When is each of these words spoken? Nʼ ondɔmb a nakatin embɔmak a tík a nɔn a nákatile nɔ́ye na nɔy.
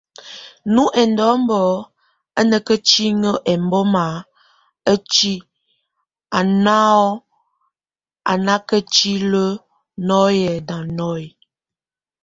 Nʼ 0.73 0.83
ondɔmb 1.01 1.49
a 2.39 2.41
nakatin 2.49 3.21
embɔmak 3.51 4.25
a 4.91 4.93
tík 5.11 5.43
a 6.37 6.39
nɔn 6.63 7.01
a 8.31 8.33
nákatile 8.45 9.43
nɔ́ye 10.07 10.51
na 10.67 10.77
nɔy. 10.97 11.23